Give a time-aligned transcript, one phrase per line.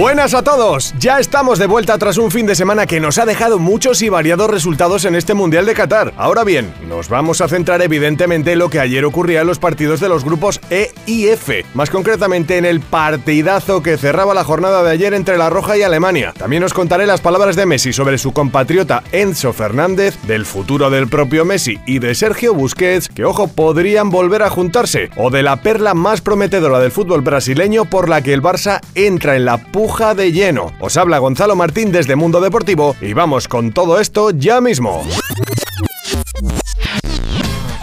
[0.00, 3.26] Buenas a todos, ya estamos de vuelta tras un fin de semana que nos ha
[3.26, 6.14] dejado muchos y variados resultados en este Mundial de Qatar.
[6.16, 10.00] Ahora bien, nos vamos a centrar evidentemente en lo que ayer ocurría en los partidos
[10.00, 14.82] de los grupos E y F, más concretamente en el partidazo que cerraba la jornada
[14.82, 16.32] de ayer entre La Roja y Alemania.
[16.32, 21.08] También os contaré las palabras de Messi sobre su compatriota Enzo Fernández, del futuro del
[21.08, 25.60] propio Messi y de Sergio Busquets, que ojo podrían volver a juntarse, o de la
[25.60, 29.58] perla más prometedora del fútbol brasileño por la que el Barça entra en la
[29.90, 30.72] de lleno.
[30.80, 35.02] Os habla Gonzalo Martín desde Mundo Deportivo y vamos con todo esto ya mismo.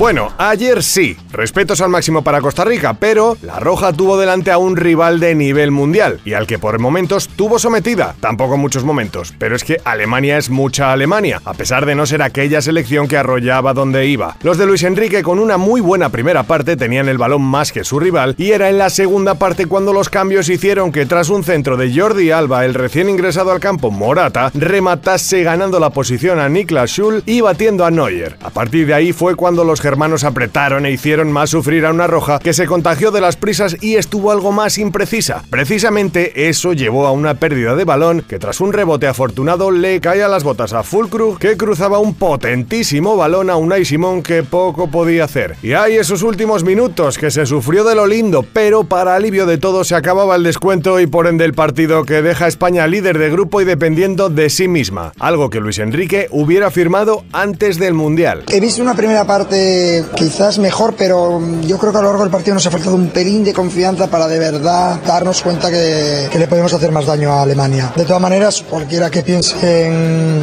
[0.00, 4.56] Bueno, ayer sí, respetos al máximo para Costa Rica, pero la Roja tuvo delante a
[4.56, 8.14] un rival de nivel mundial y al que por momentos tuvo sometida.
[8.18, 12.22] Tampoco muchos momentos, pero es que Alemania es mucha Alemania, a pesar de no ser
[12.22, 14.38] aquella selección que arrollaba donde iba.
[14.42, 17.84] Los de Luis Enrique con una muy buena primera parte tenían el balón más que
[17.84, 21.44] su rival y era en la segunda parte cuando los cambios hicieron que tras un
[21.44, 26.48] centro de Jordi Alba, el recién ingresado al campo Morata, rematase ganando la posición a
[26.48, 28.38] Niklas Schul y batiendo a Neuer.
[28.42, 32.06] A partir de ahí fue cuando los hermanos apretaron e hicieron más sufrir a una
[32.06, 35.42] roja que se contagió de las prisas y estuvo algo más imprecisa.
[35.50, 40.22] Precisamente eso llevó a una pérdida de balón que tras un rebote afortunado le cae
[40.22, 44.90] a las botas a Fulcrug que cruzaba un potentísimo balón a Unai Simón que poco
[44.90, 45.56] podía hacer.
[45.62, 49.58] Y hay esos últimos minutos que se sufrió de lo lindo, pero para alivio de
[49.58, 53.18] todo se acababa el descuento y por ende el partido que deja a España líder
[53.18, 57.94] de grupo y dependiendo de sí misma, algo que Luis Enrique hubiera firmado antes del
[57.94, 58.44] Mundial.
[58.48, 59.79] He visto una primera parte
[60.14, 63.08] quizás mejor, pero yo creo que a lo largo del partido nos ha faltado un
[63.08, 67.32] pelín de confianza para de verdad darnos cuenta que, que le podemos hacer más daño
[67.32, 67.92] a Alemania.
[67.96, 70.42] De todas maneras, cualquiera que piense en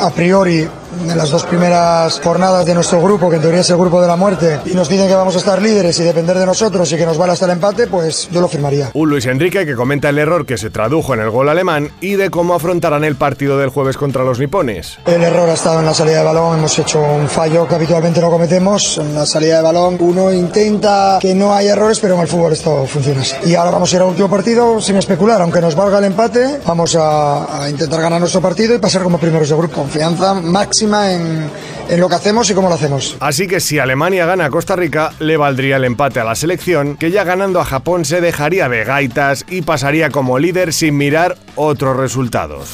[0.00, 0.68] a priori
[1.02, 4.08] en las dos primeras jornadas de nuestro grupo, que en teoría es el grupo de
[4.08, 6.96] la muerte, y nos dicen que vamos a estar líderes y depender de nosotros y
[6.96, 8.90] que nos vale hasta el empate, pues yo lo firmaría.
[8.94, 12.14] Un Luis Enrique que comenta el error que se tradujo en el gol alemán y
[12.14, 14.98] de cómo afrontarán el partido del jueves contra los nipones.
[15.06, 18.20] El error ha estado en la salida de balón, hemos hecho un fallo que habitualmente
[18.20, 19.96] no cometemos en la salida de balón.
[20.00, 23.34] Uno intenta que no haya errores, pero en el fútbol esto funciona así.
[23.44, 26.60] Y ahora vamos a ir al último partido sin especular, aunque nos valga el empate,
[26.66, 29.82] vamos a, a intentar ganar nuestro partido y pasar como primeros de grupo.
[29.82, 31.50] Confianza máxima en,
[31.88, 33.16] en lo que hacemos y cómo lo hacemos.
[33.20, 36.96] Así que si Alemania gana a Costa Rica, le valdría el empate a la selección,
[36.96, 41.36] que ya ganando a Japón se dejaría de gaitas y pasaría como líder sin mirar
[41.56, 42.70] otros resultados.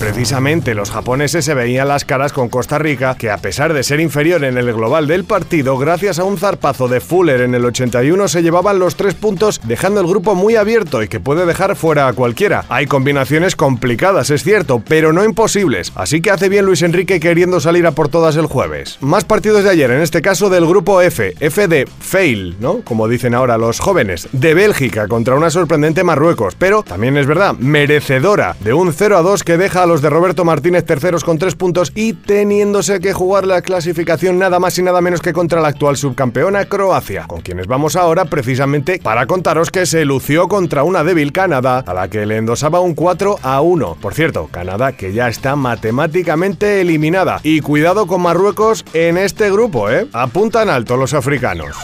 [0.00, 4.00] Precisamente los japoneses se veían las caras con Costa Rica, que a pesar de ser
[4.00, 8.26] inferior en el global del partido, gracias a un zarpazo de Fuller en el 81
[8.28, 12.08] se llevaban los tres puntos, dejando el grupo muy abierto y que puede dejar fuera
[12.08, 12.64] a cualquiera.
[12.68, 17.60] Hay combinaciones complicadas, es cierto, pero no imposibles, así que hace bien Luis Enrique queriendo
[17.60, 18.98] salir a por todas el jueves.
[19.00, 22.82] Más partidos de ayer, en este caso del grupo F, F de fail, ¿no?
[22.82, 27.54] Como dicen ahora los jóvenes, de Bélgica contra una sorprendente Marruecos, pero también es verdad,
[27.54, 31.38] merecedora de un 0 a 2 que deja a los de Roberto Martínez terceros con
[31.38, 35.62] 3 puntos y teniéndose que jugar la clasificación nada más y nada menos que contra
[35.62, 40.84] la actual subcampeona Croacia, con quienes vamos ahora precisamente para contaros que se lució contra
[40.84, 43.96] una débil Canadá a la que le endosaba un 4 a 1.
[43.98, 48.41] Por cierto, Canadá que ya está matemáticamente eliminada y cuidado con Marruecos
[48.92, 50.06] en este grupo, ¿eh?
[50.12, 51.76] Apuntan alto los africanos.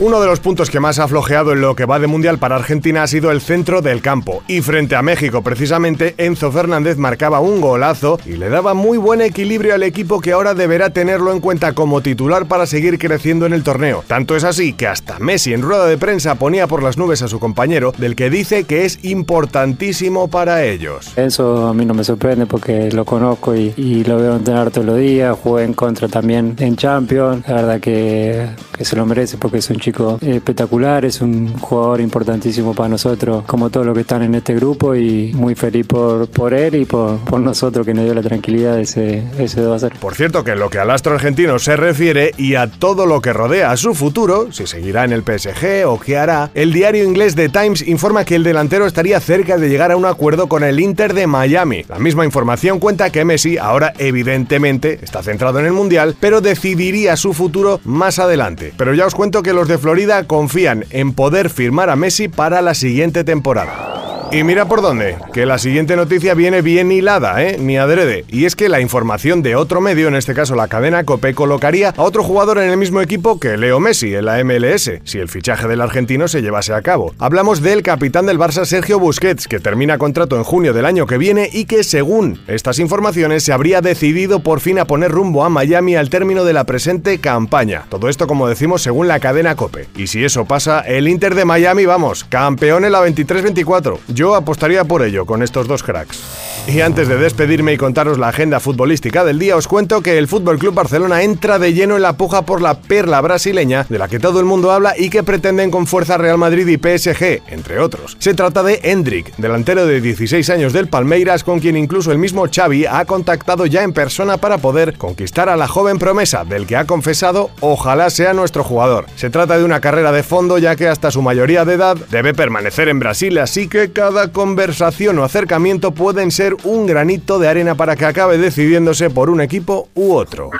[0.00, 2.56] Uno de los puntos que más ha flojeado en lo que va de mundial para
[2.56, 4.42] Argentina ha sido el centro del campo.
[4.48, 9.20] Y frente a México, precisamente, Enzo Fernández marcaba un golazo y le daba muy buen
[9.20, 13.52] equilibrio al equipo que ahora deberá tenerlo en cuenta como titular para seguir creciendo en
[13.52, 14.02] el torneo.
[14.06, 17.28] Tanto es así que hasta Messi en rueda de prensa ponía por las nubes a
[17.28, 21.12] su compañero, del que dice que es importantísimo para ellos.
[21.16, 24.98] Eso a mí no me sorprende porque lo conozco y, lo veo entrenar todos los
[24.98, 28.46] días, jugué en contra también en Champions, la verdad que,
[28.76, 33.44] que se lo merece porque es un chico espectacular, es un jugador importantísimo para nosotros,
[33.46, 36.84] como todos los que están en este grupo y muy feliz por, por él y
[36.84, 39.96] por, por nosotros que nos dio la tranquilidad de ese, ese 2 a 0.
[40.00, 43.20] Por cierto, que en lo que al astro argentino se refiere y a todo lo
[43.20, 47.04] que rodea a su futuro, si seguirá en el PSG o qué hará, el diario
[47.04, 50.64] inglés The Times informa que el delantero estaría cerca de llegar a un acuerdo con
[50.64, 51.84] el Inter de Miami.
[51.88, 57.16] La misma información cuenta que Messi ahora evidentemente está centrado en el Mundial, pero decidiría
[57.16, 58.72] su futuro más adelante.
[58.76, 62.62] Pero ya os cuento que los de Florida confían en poder firmar a Messi para
[62.62, 64.01] la siguiente temporada.
[64.34, 67.58] Y mira por dónde, que la siguiente noticia viene bien hilada, ¿eh?
[67.58, 68.24] Ni adrede.
[68.28, 71.90] Y es que la información de otro medio, en este caso la cadena Cope, colocaría
[71.90, 75.28] a otro jugador en el mismo equipo que Leo Messi en la MLS, si el
[75.28, 77.14] fichaje del argentino se llevase a cabo.
[77.18, 81.18] Hablamos del capitán del Barça Sergio Busquets, que termina contrato en junio del año que
[81.18, 85.50] viene y que según estas informaciones se habría decidido por fin a poner rumbo a
[85.50, 87.84] Miami al término de la presente campaña.
[87.90, 89.88] Todo esto como decimos según la cadena Cope.
[89.94, 93.98] Y si eso pasa, el Inter de Miami, vamos, campeón en la 23-24.
[94.22, 96.51] Yo apostaría por ello con estos dos cracks.
[96.64, 100.28] Y antes de despedirme y contaros la agenda futbolística del día, os cuento que el
[100.28, 104.06] Fútbol Club Barcelona entra de lleno en la puja por la perla brasileña de la
[104.06, 107.80] que todo el mundo habla y que pretenden con fuerza Real Madrid y PSG, entre
[107.80, 108.16] otros.
[108.20, 112.46] Se trata de Hendrik, delantero de 16 años del Palmeiras, con quien incluso el mismo
[112.46, 116.76] Xavi ha contactado ya en persona para poder conquistar a la joven promesa, del que
[116.76, 119.06] ha confesado ojalá sea nuestro jugador.
[119.16, 122.34] Se trata de una carrera de fondo ya que hasta su mayoría de edad debe
[122.34, 127.74] permanecer en Brasil, así que cada conversación o acercamiento pueden ser un granito de arena
[127.74, 130.50] para que acabe decidiéndose por un equipo u otro.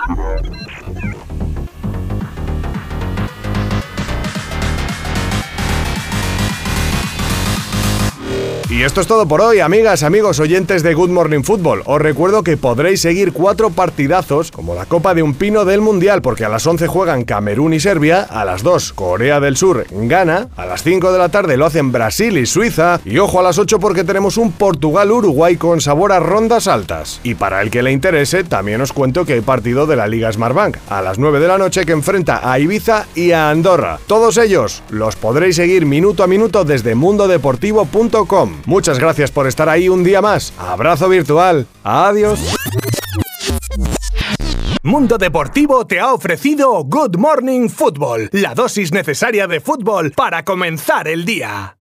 [8.83, 11.83] Y esto es todo por hoy, amigas, amigos, oyentes de Good Morning Football.
[11.85, 16.21] Os recuerdo que podréis seguir cuatro partidazos, como la Copa de un Pino del Mundial,
[16.21, 20.49] porque a las 11 juegan Camerún y Serbia, a las 2 Corea del Sur, Ghana,
[20.57, 23.57] a las 5 de la tarde lo hacen Brasil y Suiza, y ojo a las
[23.57, 27.21] 8 porque tenemos un Portugal-Uruguay con sabor a rondas altas.
[27.23, 30.29] Y para el que le interese, también os cuento que hay partido de la Liga
[30.29, 33.99] Smartbank, a las 9 de la noche que enfrenta a Ibiza y a Andorra.
[34.07, 38.72] Todos ellos los podréis seguir minuto a minuto desde mundodeportivo.com.
[38.73, 40.51] Muchas gracias por estar ahí un día más.
[40.57, 41.67] Abrazo virtual.
[41.83, 42.39] Adiós.
[44.81, 51.07] Mundo Deportivo te ha ofrecido Good Morning Football, la dosis necesaria de fútbol para comenzar
[51.07, 51.77] el día.